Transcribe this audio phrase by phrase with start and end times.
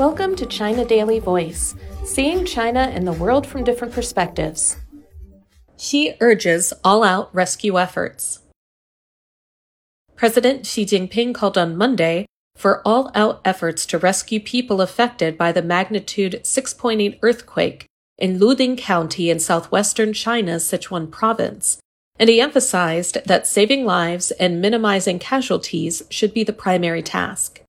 [0.00, 1.74] Welcome to China Daily Voice,
[2.06, 4.78] seeing China and the world from different perspectives.
[5.76, 8.40] Xi urges all out rescue efforts.
[10.16, 12.24] President Xi Jinping called on Monday
[12.56, 17.84] for all out efforts to rescue people affected by the magnitude 6.8 earthquake
[18.16, 21.78] in Luding County in southwestern China's Sichuan province,
[22.18, 27.60] and he emphasized that saving lives and minimizing casualties should be the primary task.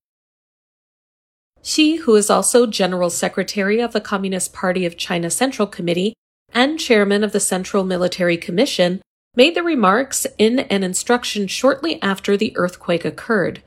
[1.63, 6.13] Xi, who is also General Secretary of the Communist Party of China Central Committee
[6.53, 9.01] and Chairman of the Central Military Commission,
[9.35, 13.61] made the remarks in an instruction shortly after the earthquake occurred.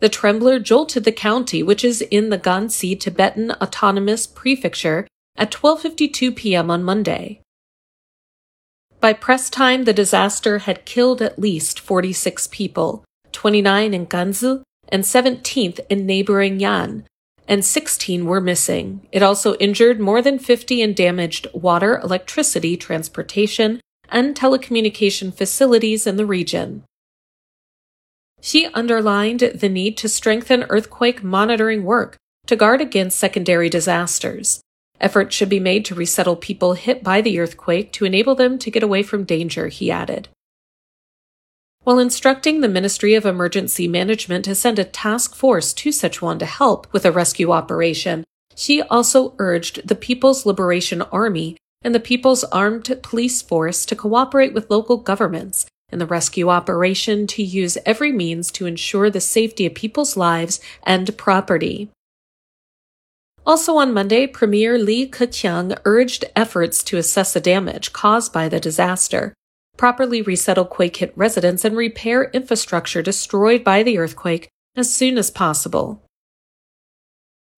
[0.00, 6.34] The temblor jolted the county, which is in the Ganzi Tibetan Autonomous Prefecture, at 12:52
[6.36, 6.70] p.m.
[6.70, 7.40] on Monday.
[9.00, 15.04] By press time, the disaster had killed at least 46 people, 29 in Ganzi and
[15.04, 17.04] 17th in neighboring Ya'an,
[17.46, 19.06] and 16 were missing.
[19.10, 26.16] It also injured more than 50 and damaged water, electricity, transportation, and telecommunication facilities in
[26.16, 26.84] the region.
[28.40, 34.60] Xi underlined the need to strengthen earthquake monitoring work to guard against secondary disasters.
[35.00, 38.70] Efforts should be made to resettle people hit by the earthquake to enable them to
[38.70, 40.28] get away from danger, he added.
[41.88, 46.44] While instructing the Ministry of Emergency Management to send a task force to Sichuan to
[46.44, 52.44] help with a rescue operation, Xi also urged the People's Liberation Army and the People's
[52.44, 58.12] Armed Police Force to cooperate with local governments in the rescue operation to use every
[58.12, 61.88] means to ensure the safety of people's lives and property.
[63.46, 68.60] Also on Monday, Premier Li Keqiang urged efforts to assess the damage caused by the
[68.60, 69.32] disaster,
[69.78, 75.30] properly resettle quake hit residents, and repair infrastructure destroyed by the earthquake as soon as
[75.30, 76.02] possible.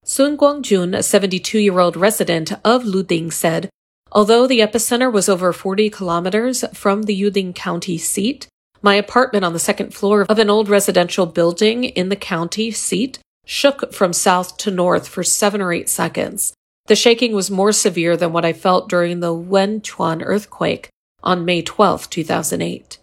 [0.04, 3.68] Sun Guangjun, a 72 year old resident of Luding, said,
[4.12, 8.48] Although the epicenter was over 40 kilometers from the Luding County seat,
[8.82, 13.18] my apartment on the second floor of an old residential building in the county seat
[13.44, 16.54] shook from south to north for seven or eight seconds.
[16.86, 20.88] The shaking was more severe than what I felt during the Wenchuan earthquake
[21.22, 22.98] on May 12, 2008.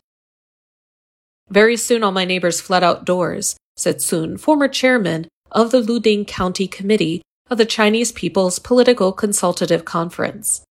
[1.49, 6.67] Very soon all my neighbors fled outdoors, said Sun, former chairman of the Luding County
[6.67, 10.63] Committee of the Chinese People's Political Consultative Conference.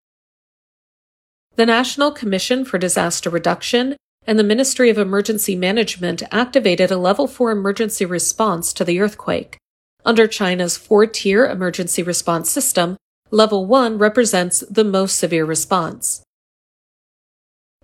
[1.55, 3.97] The National Commission for Disaster Reduction
[4.27, 9.57] and the Ministry of Emergency Management activated a level 4 emergency response to the earthquake.
[10.05, 12.97] Under China's four tier emergency response system,
[13.31, 16.23] level 1 represents the most severe response.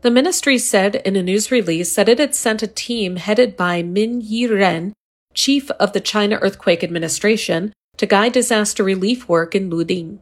[0.02, 3.84] The ministry said in a news release that it had sent a team headed by
[3.84, 4.92] Min Yiren,
[5.32, 10.18] chief of the China Earthquake Administration, to guide disaster relief work in Luding.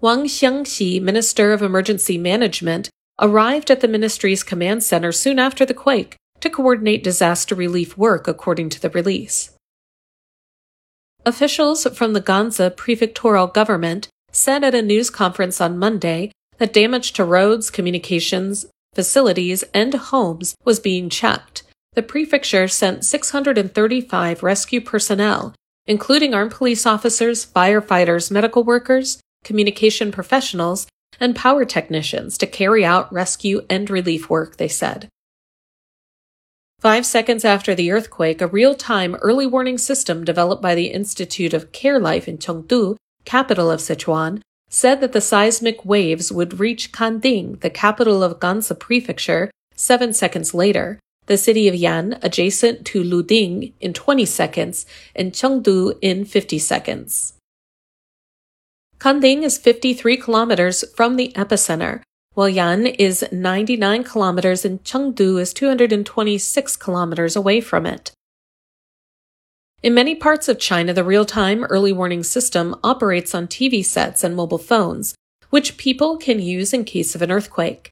[0.00, 2.90] Wang Xiangxi, Minister of Emergency Management,
[3.20, 8.28] arrived at the ministry's command center soon after the quake to coordinate disaster relief work,
[8.28, 9.50] according to the release.
[11.26, 16.30] Officials from the Ganzi prefectural government said at a news conference on Monday
[16.62, 21.64] that damage to roads, communications, facilities, and homes was being checked.
[21.94, 25.56] The prefecture sent 635 rescue personnel,
[25.88, 30.86] including armed police officers, firefighters, medical workers, communication professionals,
[31.18, 35.08] and power technicians to carry out rescue and relief work, they said.
[36.78, 41.54] Five seconds after the earthquake, a real time early warning system developed by the Institute
[41.54, 46.92] of Care Life in Chengdu, capital of Sichuan, said that the seismic waves would reach
[46.92, 53.04] Kanding, the capital of Ganzi Prefecture, seven seconds later, the city of Ya'an, adjacent to
[53.04, 57.34] Luding, in 20 seconds, and Chengdu in 50 seconds.
[58.98, 62.00] Kanding is 53 kilometers from the epicenter,
[62.32, 68.10] while Ya'an is 99 kilometers and Chengdu is 226 kilometers away from it.
[69.82, 74.22] In many parts of China, the real time early warning system operates on TV sets
[74.22, 75.16] and mobile phones,
[75.50, 77.90] which people can use in case of an earthquake.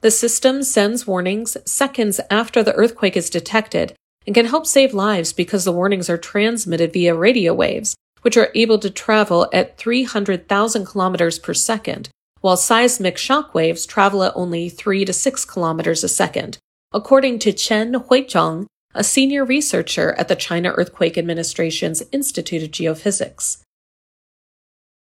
[0.00, 3.96] The system sends warnings seconds after the earthquake is detected
[4.26, 8.52] and can help save lives because the warnings are transmitted via radio waves, which are
[8.54, 12.10] able to travel at 300,000 kilometers per second,
[12.42, 16.58] while seismic shock waves travel at only 3 to 6 kilometers a second,
[16.92, 18.66] according to Chen Huizhong,
[18.98, 23.62] a senior researcher at the China Earthquake Administration's Institute of Geophysics.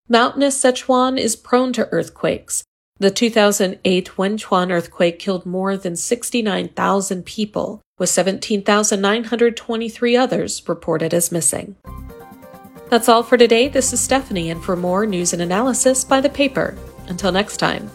[0.08, 2.62] Mountainous Sichuan is prone to earthquakes.
[3.00, 11.74] The 2008 Wenchuan earthquake killed more than 69,000 people, with 17,923 others reported as missing.
[12.88, 13.66] That's all for today.
[13.66, 16.78] This is Stephanie, and for more news and analysis by the paper.
[17.08, 17.90] Until next time.